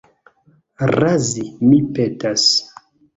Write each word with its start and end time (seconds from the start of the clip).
Razi, 0.95 1.43
mi 1.67 1.77
petas. 1.99 2.47